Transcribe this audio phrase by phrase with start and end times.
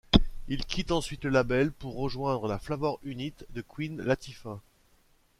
[0.47, 4.59] Il quitte ensuite le label pour rejoindre la Flavor Unit de Queen Latifah.